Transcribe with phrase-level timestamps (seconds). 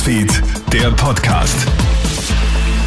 [0.00, 1.54] Newsfeed, der Podcast.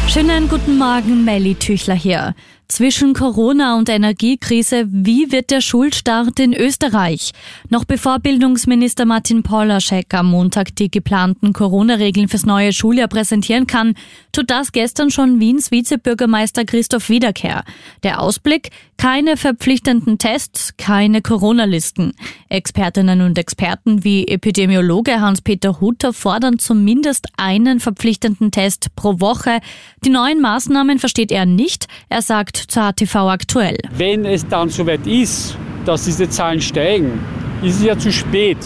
[0.08, 2.34] Schönen guten Morgen, Melly Tüchler hier.
[2.66, 7.32] Zwischen Corona und Energiekrise, wie wird der Schulstart in Österreich?
[7.68, 13.94] Noch bevor Bildungsminister Martin Polaschek am Montag die geplanten Corona-Regeln fürs neue Schuljahr präsentieren kann,
[14.32, 17.64] tut das gestern schon Wiens Vizebürgermeister Christoph Wiederkehr.
[18.02, 18.70] Der Ausblick?
[18.96, 22.12] Keine verpflichtenden Tests, keine Corona-Listen.
[22.48, 29.58] Expertinnen und Experten wie Epidemiologe Hans-Peter Hutter fordern zumindest einen verpflichtenden Test pro Woche.
[30.04, 31.88] Die neuen Maßnahmen versteht er nicht.
[32.08, 33.78] Er sagt, sagt zur ATV aktuell.
[33.96, 37.20] Wenn es dann soweit ist, dass diese Zahlen steigen,
[37.62, 38.58] ist es ja zu spät.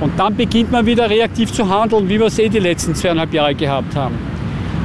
[0.00, 3.32] Und dann beginnt man wieder reaktiv zu handeln, wie wir es eh die letzten zweieinhalb
[3.34, 4.16] Jahre gehabt haben.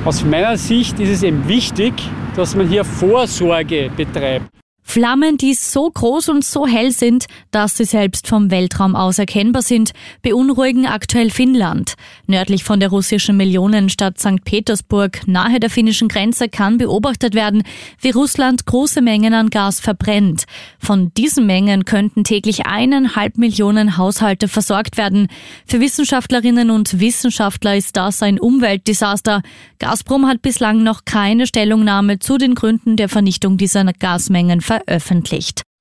[0.03, 1.93] Aus meiner Sicht ist es eben wichtig,
[2.35, 4.54] dass man hier Vorsorge betreibt.
[4.87, 9.63] Flammen, die so groß und so hell sind, dass sie selbst vom Weltraum aus erkennbar
[9.63, 11.95] sind, beunruhigen aktuell Finnland.
[12.27, 14.45] Nördlich von der russischen Millionenstadt St.
[14.45, 17.63] Petersburg, nahe der finnischen Grenze, kann beobachtet werden,
[17.99, 20.45] wie Russland große Mengen an Gas verbrennt.
[20.79, 25.27] Von diesen Mengen könnten täglich eineinhalb Millionen Haushalte versorgt werden.
[25.65, 29.41] Für Wissenschaftlerinnen und Wissenschaftler ist das ein Umweltdesaster.
[29.79, 34.74] Gazprom hat bislang noch keine Stellungnahme zu den Gründen der Vernichtung dieser Gasmengen veröffentlicht.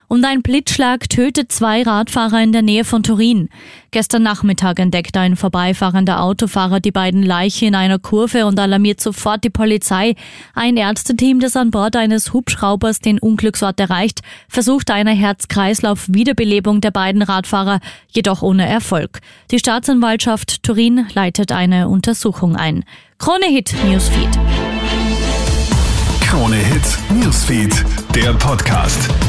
[0.06, 3.48] Und ein Blitzschlag tötet zwei Radfahrer in der Nähe von Turin.
[3.90, 9.42] Gestern Nachmittag entdeckte ein vorbeifahrender Autofahrer die beiden Leichen in einer Kurve und alarmiert sofort
[9.44, 10.14] die Polizei.
[10.54, 17.22] Ein Ärzteteam, das an Bord eines Hubschraubers den Unglücksort erreicht, versucht eine Herz-Kreislauf-Wiederbelebung der beiden
[17.22, 19.20] Radfahrer, jedoch ohne Erfolg.
[19.50, 22.84] Die Staatsanwaltschaft Turin leitet eine Untersuchung ein.
[23.18, 24.28] Krone Hit Newsfeed.
[26.20, 27.84] Krone Hit Newsfeed,
[28.24, 29.23] der Podcast.